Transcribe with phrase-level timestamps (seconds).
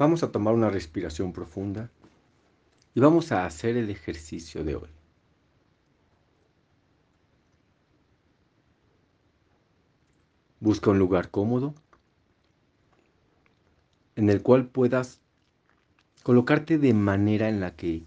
[0.00, 1.90] Vamos a tomar una respiración profunda
[2.94, 4.88] y vamos a hacer el ejercicio de hoy.
[10.58, 11.74] Busca un lugar cómodo
[14.16, 15.20] en el cual puedas
[16.22, 18.06] colocarte de manera en la que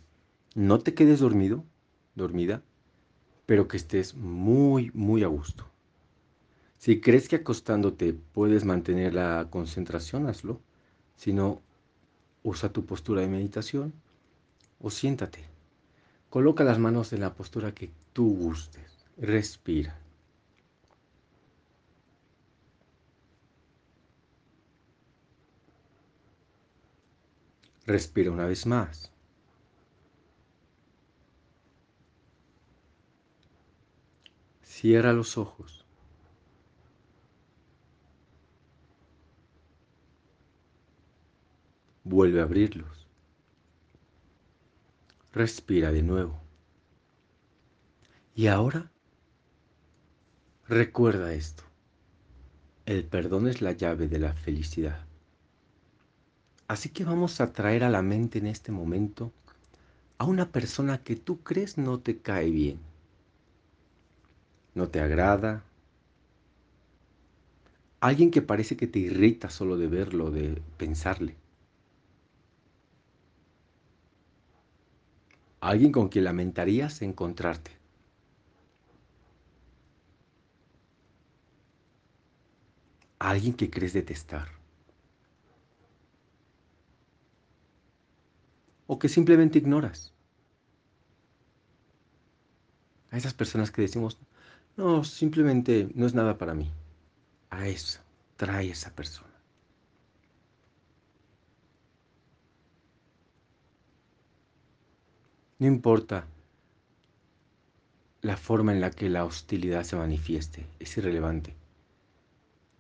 [0.56, 1.64] no te quedes dormido,
[2.16, 2.64] dormida,
[3.46, 5.70] pero que estés muy, muy a gusto.
[6.80, 10.60] Si crees que acostándote puedes mantener la concentración, hazlo.
[11.18, 11.62] Si no,
[12.44, 13.94] Usa tu postura de meditación
[14.80, 15.46] o siéntate.
[16.30, 19.06] Coloca las manos en la postura que tú gustes.
[19.18, 19.98] Respira.
[27.86, 29.12] Respira una vez más.
[34.64, 35.83] Cierra los ojos.
[42.14, 43.08] Vuelve a abrirlos.
[45.34, 46.40] Respira de nuevo.
[48.36, 48.92] Y ahora,
[50.68, 51.64] recuerda esto.
[52.86, 55.08] El perdón es la llave de la felicidad.
[56.68, 59.32] Así que vamos a traer a la mente en este momento
[60.20, 62.78] a una persona que tú crees no te cae bien,
[64.76, 65.64] no te agrada,
[68.02, 71.38] alguien que parece que te irrita solo de verlo, de pensarle.
[75.64, 77.72] Alguien con quien lamentarías encontrarte.
[83.18, 84.50] Alguien que crees detestar.
[88.88, 90.14] O que simplemente ignoras.
[93.12, 94.20] A esas personas que decimos,
[94.76, 96.70] no, simplemente no es nada para mí.
[97.50, 98.02] A eso,
[98.36, 99.33] trae esa persona.
[105.64, 106.28] No importa
[108.22, 111.56] la forma en la que la hostilidad se manifieste, es irrelevante.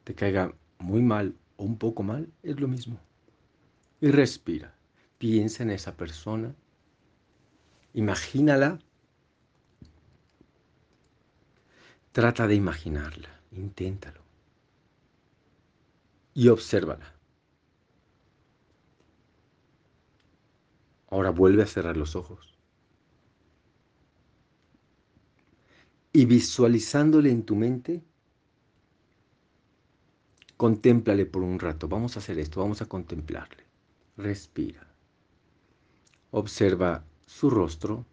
[0.03, 2.99] Te caiga muy mal o un poco mal, es lo mismo.
[4.01, 4.75] Y respira,
[5.17, 6.53] piensa en esa persona,
[7.93, 8.79] imagínala,
[12.11, 14.19] trata de imaginarla, inténtalo
[16.33, 17.13] y obsérvala.
[21.09, 22.52] Ahora vuelve a cerrar los ojos.
[26.13, 28.03] Y visualizándole en tu mente,
[30.57, 31.87] contémplale por un rato.
[31.87, 33.63] Vamos a hacer esto, vamos a contemplarle.
[34.17, 34.87] Respira.
[36.31, 38.05] Observa su rostro.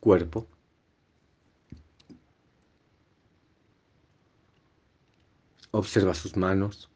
[0.00, 0.46] Cuerpo.
[5.70, 6.90] Observa sus manos.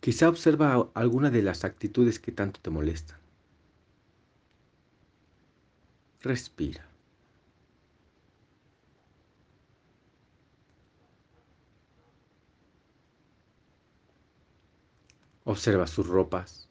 [0.00, 3.18] Quizá observa alguna de las actitudes que tanto te molestan.
[6.22, 6.86] Respira.
[15.44, 16.68] Observa sus ropas.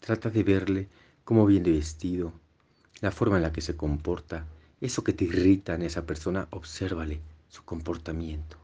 [0.00, 0.88] Trata de verle
[1.24, 2.32] cómo viene vestido,
[3.00, 4.46] la forma en la que se comporta,
[4.80, 7.20] eso que te irrita en esa persona, obsérvale
[7.56, 8.58] su comportamiento.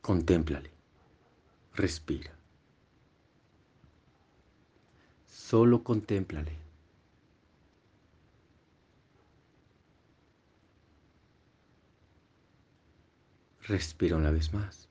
[0.00, 0.70] Contémplale,
[1.74, 2.32] respira.
[5.26, 6.56] Solo contémplale.
[13.64, 14.88] Respira una vez más.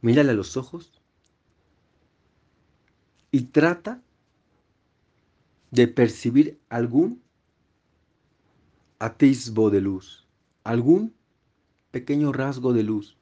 [0.00, 0.90] Mírale a los ojos
[3.30, 4.00] y trata
[5.76, 7.22] de percibir algún
[8.98, 10.26] atisbo de luz,
[10.64, 11.14] algún
[11.90, 13.18] pequeño rasgo de luz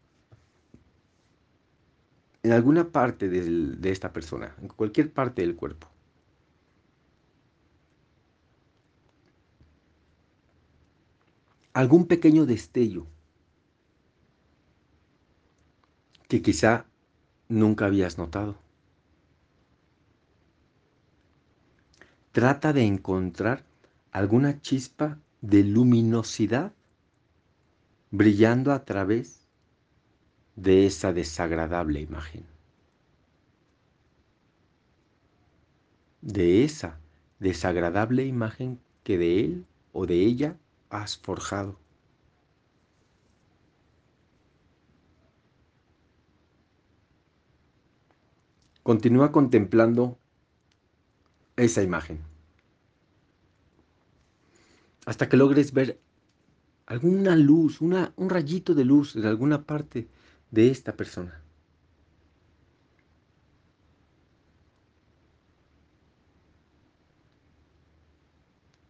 [2.45, 5.89] en alguna parte de esta persona, en cualquier parte del cuerpo.
[11.73, 13.09] Algún pequeño destello
[16.29, 16.87] que quizá
[17.49, 18.64] nunca habías notado.
[22.35, 23.65] trata de encontrar
[24.11, 26.73] alguna chispa de luminosidad
[28.11, 29.47] brillando a través
[30.57, 32.45] de esa desagradable imagen,
[36.23, 36.99] de esa
[37.39, 40.57] desagradable imagen que de él o de ella
[40.91, 41.79] has forjado.
[48.83, 50.19] Continúa contemplando
[51.57, 52.21] esa imagen
[55.07, 56.01] hasta que logres ver
[56.87, 60.09] alguna luz, una, un rayito de luz en alguna parte
[60.51, 61.41] de esta persona.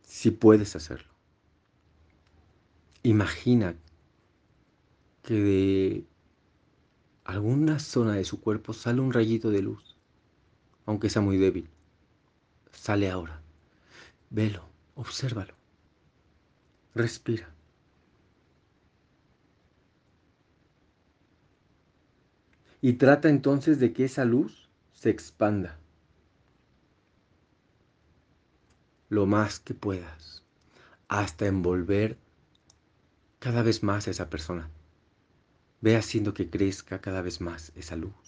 [0.02, 1.12] Si puedes hacerlo.
[3.02, 3.76] Imagina
[5.22, 6.06] que de
[7.24, 9.96] alguna zona de su cuerpo sale un rayito de luz,
[10.86, 11.68] aunque sea muy débil.
[12.74, 13.40] Sale ahora.
[14.30, 15.54] Velo, obsérvalo.
[16.94, 17.48] Respira.
[22.80, 25.78] Y trata entonces de que esa luz se expanda
[29.08, 30.44] lo más que puedas
[31.08, 32.18] hasta envolver
[33.38, 34.70] cada vez más a esa persona.
[35.80, 38.23] Ve haciendo que crezca cada vez más esa luz.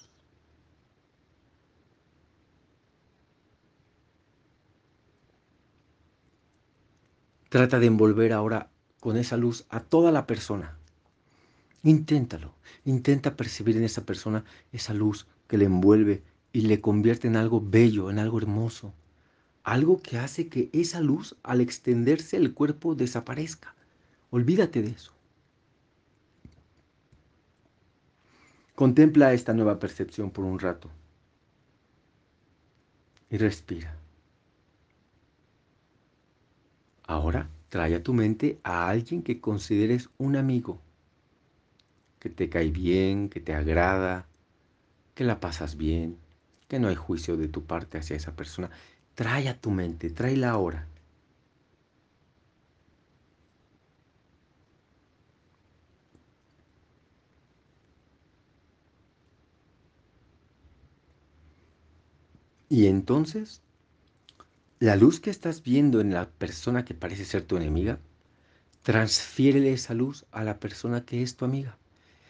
[7.56, 8.68] Trata de envolver ahora
[9.00, 10.76] con esa luz a toda la persona.
[11.84, 12.52] Inténtalo.
[12.84, 16.22] Intenta percibir en esa persona esa luz que le envuelve
[16.52, 18.92] y le convierte en algo bello, en algo hermoso.
[19.64, 23.74] Algo que hace que esa luz, al extenderse el cuerpo, desaparezca.
[24.28, 25.12] Olvídate de eso.
[28.74, 30.90] Contempla esta nueva percepción por un rato
[33.30, 33.96] y respira.
[37.06, 40.84] Ahora trae a tu mente a alguien que consideres un amigo,
[42.20, 44.30] que te cae bien, que te agrada,
[45.14, 46.20] que la pasas bien,
[46.68, 48.70] que no hay juicio de tu parte hacia esa persona.
[49.14, 50.90] Trae a tu mente, tráela ahora.
[62.68, 63.64] Y entonces
[64.78, 67.98] la luz que estás viendo en la persona que parece ser tu enemiga,
[68.82, 71.78] transfiere esa luz a la persona que es tu amiga.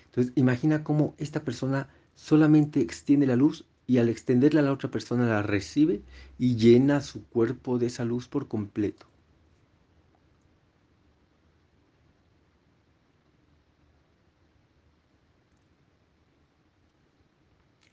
[0.06, 5.26] Entonces, imagina cómo esta persona solamente extiende la luz y al extenderla la otra persona
[5.26, 6.02] la recibe
[6.38, 9.06] y llena su cuerpo de esa luz por completo.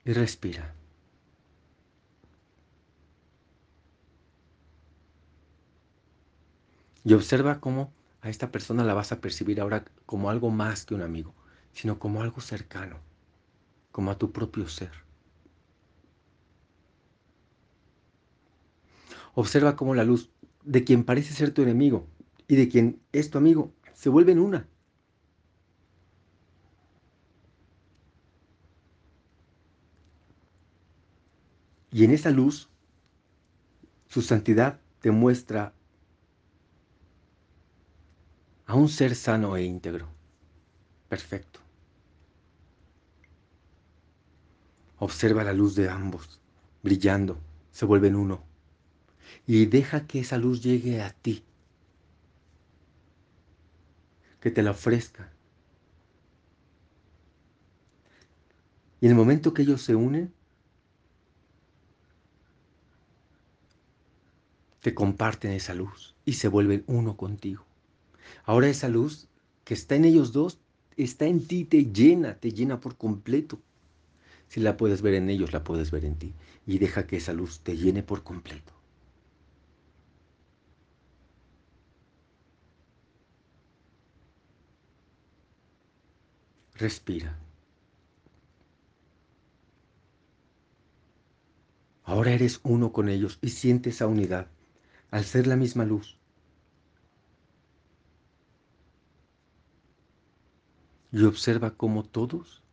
[0.05, 0.75] Y respira.
[7.03, 7.91] Y observa cómo
[8.21, 11.33] a esta persona la vas a percibir ahora como algo más que un amigo,
[11.73, 12.97] sino como algo cercano,
[13.91, 14.91] como a tu propio ser.
[19.35, 20.29] Observa cómo la luz
[20.63, 22.07] de quien parece ser tu enemigo
[22.47, 24.67] y de quien es tu amigo se vuelven una.
[31.91, 32.69] Y en esa luz,
[34.07, 35.73] su santidad te muestra
[38.65, 40.07] a un ser sano e íntegro,
[41.09, 41.59] perfecto.
[44.97, 46.39] Observa la luz de ambos,
[46.81, 47.37] brillando,
[47.71, 48.41] se vuelven uno.
[49.45, 51.43] Y deja que esa luz llegue a ti,
[54.39, 55.31] que te la ofrezca.
[59.01, 60.33] Y en el momento que ellos se unen,
[64.79, 67.65] te comparten esa luz y se vuelven uno contigo.
[68.43, 69.27] Ahora esa luz
[69.63, 70.59] que está en ellos dos,
[70.97, 73.61] está en ti, te llena, te llena por completo.
[74.47, 76.33] Si la puedes ver en ellos, la puedes ver en ti.
[76.65, 78.73] Y deja que esa luz te llene por completo.
[86.75, 87.39] Respira.
[92.03, 94.47] Ahora eres uno con ellos y sientes esa unidad
[95.11, 96.17] al ser la misma luz.
[101.13, 102.63] Y observa cómo todos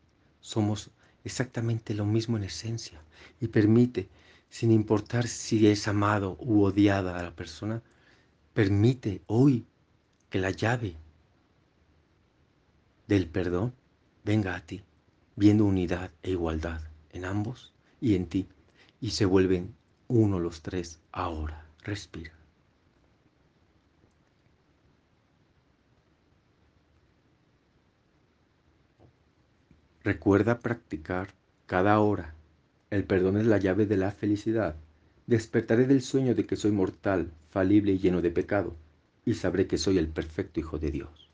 [0.41, 0.89] somos
[1.23, 2.99] exactamente lo mismo en esencia
[3.39, 4.09] y permite,
[4.49, 7.83] sin importar si es amado u odiada a la persona,
[8.53, 9.65] permite hoy
[10.29, 10.95] que la llave
[13.07, 13.73] del perdón
[14.25, 14.83] venga a ti,
[15.35, 16.81] viendo unidad e igualdad
[17.11, 18.47] en ambos y en ti,
[18.99, 19.75] y se vuelven
[20.07, 21.67] uno los tres ahora.
[21.83, 22.40] Respira.
[30.03, 31.29] Recuerda practicar
[31.67, 32.33] cada hora.
[32.89, 34.75] El perdón es la llave de la felicidad.
[35.27, 38.75] Despertaré del sueño de que soy mortal, falible y lleno de pecado,
[39.25, 41.30] y sabré que soy el perfecto Hijo de Dios.